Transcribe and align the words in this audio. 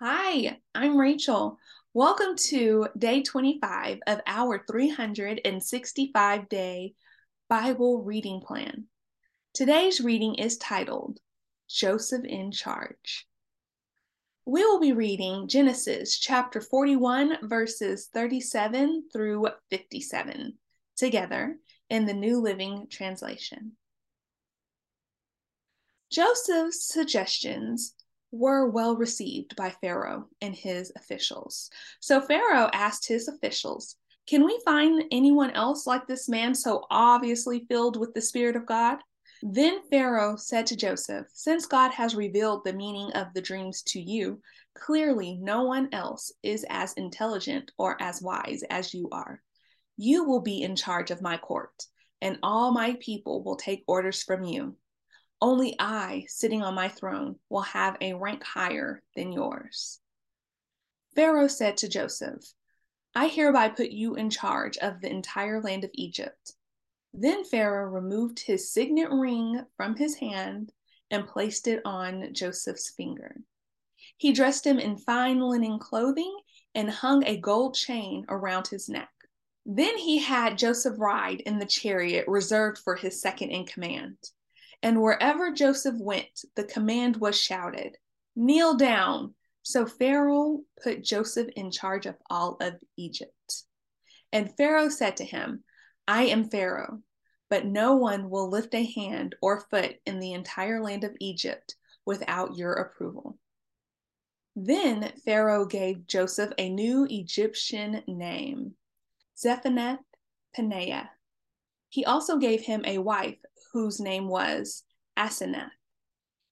Hi, 0.00 0.60
I'm 0.76 0.96
Rachel. 0.96 1.58
Welcome 1.92 2.36
to 2.50 2.86
day 2.96 3.20
25 3.20 3.98
of 4.06 4.20
our 4.28 4.64
365 4.64 6.48
day 6.48 6.94
Bible 7.48 8.04
reading 8.04 8.40
plan. 8.40 8.84
Today's 9.54 10.00
reading 10.00 10.36
is 10.36 10.56
titled 10.56 11.18
Joseph 11.68 12.24
in 12.24 12.52
Charge. 12.52 13.26
We 14.46 14.64
will 14.64 14.78
be 14.78 14.92
reading 14.92 15.48
Genesis 15.48 16.16
chapter 16.16 16.60
41, 16.60 17.48
verses 17.48 18.08
37 18.14 19.08
through 19.12 19.48
57, 19.70 20.56
together 20.96 21.56
in 21.90 22.06
the 22.06 22.14
New 22.14 22.40
Living 22.40 22.86
Translation. 22.88 23.72
Joseph's 26.12 26.86
suggestions 26.86 27.96
were 28.30 28.68
well 28.68 28.96
received 28.96 29.56
by 29.56 29.70
Pharaoh 29.70 30.28
and 30.40 30.54
his 30.54 30.92
officials. 30.96 31.70
So 32.00 32.20
Pharaoh 32.20 32.70
asked 32.72 33.06
his 33.06 33.28
officials, 33.28 33.96
Can 34.26 34.44
we 34.44 34.60
find 34.64 35.04
anyone 35.10 35.50
else 35.52 35.86
like 35.86 36.06
this 36.06 36.28
man 36.28 36.54
so 36.54 36.84
obviously 36.90 37.66
filled 37.68 37.98
with 37.98 38.14
the 38.14 38.22
Spirit 38.22 38.56
of 38.56 38.66
God? 38.66 38.98
Then 39.42 39.80
Pharaoh 39.88 40.36
said 40.36 40.66
to 40.66 40.76
Joseph, 40.76 41.26
Since 41.32 41.66
God 41.66 41.92
has 41.92 42.16
revealed 42.16 42.64
the 42.64 42.72
meaning 42.72 43.12
of 43.12 43.28
the 43.34 43.40
dreams 43.40 43.82
to 43.84 44.00
you, 44.00 44.42
clearly 44.74 45.38
no 45.40 45.62
one 45.62 45.88
else 45.92 46.32
is 46.42 46.66
as 46.68 46.92
intelligent 46.94 47.70
or 47.78 47.96
as 48.00 48.20
wise 48.20 48.62
as 48.68 48.92
you 48.92 49.08
are. 49.12 49.42
You 49.96 50.24
will 50.24 50.40
be 50.40 50.62
in 50.62 50.76
charge 50.76 51.10
of 51.10 51.22
my 51.22 51.36
court, 51.36 51.84
and 52.20 52.38
all 52.42 52.72
my 52.72 52.96
people 53.00 53.42
will 53.42 53.56
take 53.56 53.84
orders 53.86 54.22
from 54.22 54.44
you. 54.44 54.76
Only 55.40 55.76
I, 55.78 56.24
sitting 56.28 56.62
on 56.62 56.74
my 56.74 56.88
throne, 56.88 57.36
will 57.48 57.62
have 57.62 57.96
a 58.00 58.14
rank 58.14 58.42
higher 58.42 59.02
than 59.14 59.32
yours. 59.32 60.00
Pharaoh 61.14 61.48
said 61.48 61.76
to 61.78 61.88
Joseph, 61.88 62.52
I 63.14 63.28
hereby 63.28 63.68
put 63.68 63.90
you 63.90 64.14
in 64.14 64.30
charge 64.30 64.76
of 64.78 65.00
the 65.00 65.10
entire 65.10 65.60
land 65.62 65.84
of 65.84 65.90
Egypt. 65.94 66.54
Then 67.12 67.44
Pharaoh 67.44 67.88
removed 67.88 68.40
his 68.40 68.70
signet 68.70 69.10
ring 69.10 69.64
from 69.76 69.96
his 69.96 70.16
hand 70.16 70.72
and 71.10 71.26
placed 71.26 71.66
it 71.68 71.80
on 71.84 72.34
Joseph's 72.34 72.90
finger. 72.90 73.36
He 74.16 74.32
dressed 74.32 74.66
him 74.66 74.78
in 74.78 74.98
fine 74.98 75.40
linen 75.40 75.78
clothing 75.78 76.36
and 76.74 76.90
hung 76.90 77.24
a 77.24 77.36
gold 77.36 77.74
chain 77.74 78.24
around 78.28 78.68
his 78.68 78.88
neck. 78.88 79.10
Then 79.64 79.96
he 79.98 80.18
had 80.18 80.58
Joseph 80.58 80.98
ride 80.98 81.40
in 81.40 81.58
the 81.58 81.66
chariot 81.66 82.26
reserved 82.28 82.78
for 82.78 82.94
his 82.94 83.20
second 83.20 83.50
in 83.50 83.66
command. 83.66 84.16
And 84.82 85.02
wherever 85.02 85.52
Joseph 85.52 85.96
went, 85.98 86.44
the 86.54 86.64
command 86.64 87.16
was 87.16 87.40
shouted, 87.40 87.96
Kneel 88.36 88.76
down. 88.76 89.34
So 89.62 89.84
Pharaoh 89.84 90.60
put 90.82 91.04
Joseph 91.04 91.48
in 91.56 91.70
charge 91.70 92.06
of 92.06 92.16
all 92.30 92.56
of 92.60 92.74
Egypt. 92.96 93.64
And 94.32 94.54
Pharaoh 94.56 94.88
said 94.88 95.16
to 95.18 95.24
him, 95.24 95.64
I 96.06 96.24
am 96.24 96.48
Pharaoh, 96.48 97.02
but 97.50 97.66
no 97.66 97.96
one 97.96 98.30
will 98.30 98.48
lift 98.48 98.74
a 98.74 98.84
hand 98.84 99.34
or 99.42 99.66
foot 99.68 99.96
in 100.06 100.20
the 100.20 100.32
entire 100.32 100.82
land 100.82 101.04
of 101.04 101.16
Egypt 101.20 101.74
without 102.06 102.56
your 102.56 102.74
approval. 102.74 103.38
Then 104.56 105.12
Pharaoh 105.24 105.66
gave 105.66 106.06
Joseph 106.06 106.52
a 106.56 106.68
new 106.68 107.06
Egyptian 107.08 108.02
name, 108.06 108.74
Zaphenath 109.36 109.98
Paneah. 110.56 111.08
He 111.90 112.04
also 112.04 112.38
gave 112.38 112.62
him 112.62 112.82
a 112.84 112.98
wife 112.98 113.38
whose 113.72 114.00
name 114.00 114.28
was 114.28 114.84
Asenath. 115.16 115.70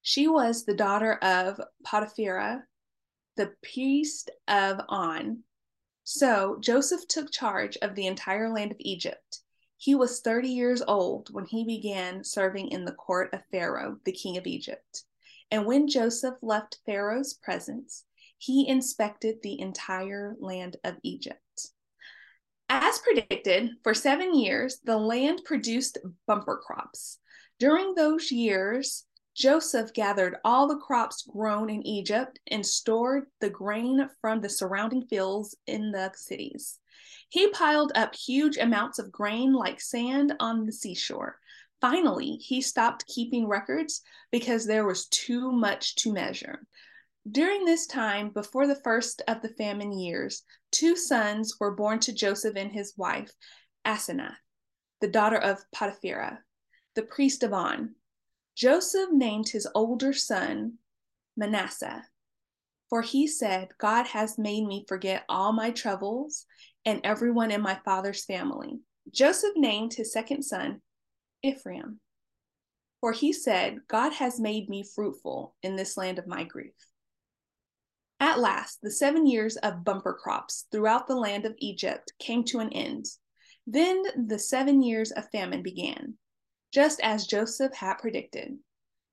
She 0.03 0.28
was 0.28 0.64
the 0.64 0.75
daughter 0.75 1.14
of 1.14 1.61
Potiphera, 1.84 2.62
the 3.36 3.53
priest 3.72 4.31
of 4.48 4.81
On. 4.89 5.42
So 6.05 6.59
Joseph 6.61 7.09
took 7.09 7.31
charge 7.33 7.77
of 7.83 7.94
the 7.94 8.06
entire 8.06 8.48
land 8.48 8.70
of 8.70 8.77
Egypt. 8.81 9.41
He 9.77 9.94
was 9.94 10.20
30 10.20 10.48
years 10.48 10.83
old 10.87 11.32
when 11.32 11.44
he 11.44 11.65
began 11.65 12.25
serving 12.25 12.69
in 12.69 12.84
the 12.84 12.93
court 12.93 13.34
of 13.34 13.44
Pharaoh, 13.50 13.98
the 14.04 14.12
king 14.12 14.37
of 14.37 14.47
Egypt. 14.47 15.04
And 15.50 15.66
when 15.66 15.88
Joseph 15.88 16.37
left 16.43 16.78
Pharaoh's 16.87 17.34
presence, 17.34 18.04
he 18.38 18.69
inspected 18.69 19.43
the 19.43 19.60
entire 19.60 20.37
land 20.38 20.77
of 20.84 20.97
Egypt. 21.03 21.72
As 22.69 22.99
predicted, 22.99 23.71
for 23.82 23.94
seven 23.94 24.34
years, 24.34 24.81
the 24.84 24.97
land 24.97 25.43
produced 25.44 25.99
bumper 26.27 26.56
crops. 26.56 27.19
During 27.59 27.94
those 27.94 28.32
years, 28.32 29.04
Joseph 29.37 29.93
gathered 29.93 30.37
all 30.44 30.66
the 30.66 30.78
crops 30.78 31.22
grown 31.22 31.71
in 31.71 31.87
Egypt 31.87 32.41
and 32.47 32.66
stored 32.66 33.27
the 33.41 33.50
grain 33.50 34.09
from 34.21 34.41
the 34.41 34.49
surrounding 34.49 35.06
fields 35.06 35.54
in 35.66 35.93
the 35.93 36.10
cities. 36.15 36.78
He 37.28 37.49
piled 37.50 37.93
up 37.94 38.15
huge 38.15 38.56
amounts 38.56 38.98
of 38.98 39.12
grain 39.12 39.53
like 39.53 39.81
sand 39.81 40.34
on 40.41 40.65
the 40.65 40.72
seashore. 40.72 41.38
Finally, 41.81 42.37
he 42.37 42.62
stopped 42.62 43.06
keeping 43.06 43.47
records 43.47 44.03
because 44.33 44.66
there 44.66 44.87
was 44.87 45.06
too 45.09 45.53
much 45.53 45.97
to 45.97 46.12
measure. 46.12 46.66
During 47.28 47.64
this 47.64 47.88
time, 47.88 48.31
before 48.31 48.69
the 48.69 48.81
first 48.84 49.20
of 49.26 49.42
the 49.42 49.48
famine 49.48 49.98
years, 49.98 50.44
two 50.70 50.94
sons 50.94 51.56
were 51.59 51.75
born 51.75 51.98
to 52.00 52.12
Joseph 52.12 52.54
and 52.54 52.70
his 52.70 52.97
wife, 52.97 53.32
Asenath, 53.84 54.37
the 55.00 55.09
daughter 55.09 55.38
of 55.38 55.65
Potiphera, 55.75 56.38
the 56.94 57.03
priest 57.03 57.42
of 57.42 57.53
On. 57.53 57.97
Joseph 58.54 59.10
named 59.10 59.48
his 59.48 59.66
older 59.75 60.12
son 60.12 60.75
Manasseh, 61.36 62.04
for 62.88 63.03
he 63.03 63.26
said, 63.26 63.70
God 63.78 64.06
has 64.06 64.38
made 64.38 64.65
me 64.65 64.84
forget 64.86 65.25
all 65.28 65.53
my 65.53 65.72
troubles 65.72 66.47
and 66.84 67.00
everyone 67.03 67.50
in 67.50 67.60
my 67.60 67.81
father's 67.84 68.25
family. 68.25 68.78
Joseph 69.10 69.56
named 69.56 69.94
his 69.94 70.12
second 70.12 70.42
son 70.44 70.81
Ephraim, 71.42 71.98
for 73.00 73.10
he 73.10 73.32
said, 73.32 73.81
God 73.88 74.12
has 74.12 74.38
made 74.38 74.69
me 74.69 74.84
fruitful 74.84 75.56
in 75.65 75.75
this 75.75 75.97
land 75.97 76.20
of 76.20 76.28
my 76.28 76.44
grief. 76.44 76.75
At 78.19 78.38
last, 78.38 78.81
the 78.81 78.91
seven 78.91 79.27
years 79.27 79.59
of 79.59 79.84
bumper 79.84 80.15
crops 80.15 80.66
throughout 80.71 81.06
the 81.06 81.16
land 81.16 81.44
of 81.44 81.54
Egypt 81.59 82.15
came 82.19 82.44
to 82.44 82.60
an 82.60 82.72
end. 82.72 83.04
Then 83.66 84.04
the 84.28 84.38
seven 84.38 84.81
years 84.81 85.12
of 85.12 85.28
famine 85.31 85.62
began, 85.62 86.16
just 86.72 86.99
as 87.03 87.27
Joseph 87.27 87.75
had 87.75 87.94
predicted. 87.94 88.59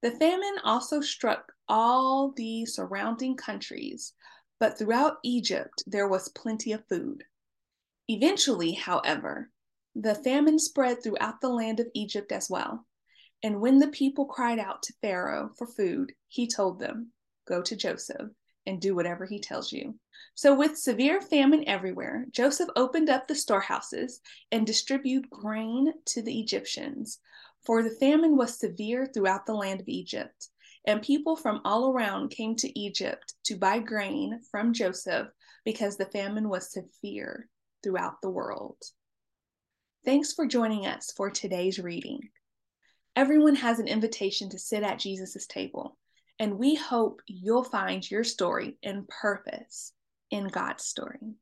The 0.02 0.12
famine 0.12 0.58
also 0.64 1.02
struck 1.02 1.52
all 1.68 2.32
the 2.32 2.66
surrounding 2.66 3.36
countries, 3.36 4.14
but 4.58 4.78
throughout 4.78 5.18
Egypt 5.24 5.84
there 5.86 6.08
was 6.08 6.30
plenty 6.30 6.72
of 6.72 6.88
food. 6.88 7.26
Eventually, 8.08 8.72
however, 8.72 9.52
the 9.96 10.16
famine 10.16 10.60
spread 10.60 11.04
throughout 11.04 11.42
the 11.42 11.50
land 11.50 11.82
of 11.82 11.88
Egypt 11.94 12.32
as 12.32 12.50
well. 12.50 12.88
And 13.44 13.60
when 13.60 13.80
the 13.80 13.90
people 13.90 14.26
cried 14.26 14.60
out 14.60 14.82
to 14.84 14.94
Pharaoh 15.02 15.52
for 15.58 15.68
food, 15.68 16.14
he 16.30 16.48
told 16.48 16.80
them, 16.80 17.12
Go 17.46 17.62
to 17.62 17.76
Joseph 17.76 18.30
and 18.66 18.80
do 18.80 18.96
whatever 18.96 19.26
he 19.26 19.40
tells 19.40 19.72
you. 19.72 19.96
So, 20.36 20.56
with 20.56 20.78
severe 20.78 21.22
famine 21.22 21.68
everywhere, 21.68 22.26
Joseph 22.32 22.70
opened 22.76 23.10
up 23.10 23.28
the 23.28 23.36
storehouses 23.36 24.22
and 24.52 24.66
distributed 24.66 25.30
grain 25.30 25.94
to 26.06 26.22
the 26.22 26.40
Egyptians. 26.40 27.20
For 27.66 27.84
the 27.84 27.96
famine 28.00 28.36
was 28.36 28.60
severe 28.60 29.06
throughout 29.06 29.46
the 29.46 29.54
land 29.54 29.82
of 29.82 29.88
Egypt, 29.88 30.50
and 30.86 31.02
people 31.02 31.36
from 31.36 31.62
all 31.64 31.92
around 31.92 32.30
came 32.30 32.56
to 32.58 32.80
Egypt 32.80 33.34
to 33.46 33.56
buy 33.56 33.80
grain 33.80 34.42
from 34.52 34.74
Joseph 34.74 35.28
because 35.64 35.98
the 35.98 36.06
famine 36.06 36.50
was 36.50 36.72
severe 36.72 37.48
throughout 37.84 38.22
the 38.22 38.30
world. 38.30 38.78
Thanks 40.04 40.34
for 40.34 40.46
joining 40.46 40.86
us 40.86 41.14
for 41.16 41.30
today's 41.30 41.80
reading. 41.80 42.30
Everyone 43.16 43.56
has 43.56 43.80
an 43.80 43.88
invitation 43.88 44.50
to 44.50 44.60
sit 44.60 44.84
at 44.84 45.00
Jesus' 45.00 45.48
table. 45.48 45.98
And 46.44 46.60
we 46.60 46.76
hope 46.76 47.22
you'll 47.26 47.64
find 47.64 48.12
your 48.12 48.26
story 48.26 48.78
and 48.84 49.08
purpose 49.08 49.94
in 50.30 50.50
God's 50.50 50.84
story. 50.84 51.36